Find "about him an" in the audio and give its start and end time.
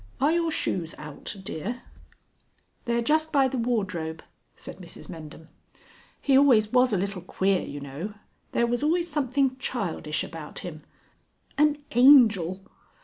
10.23-11.83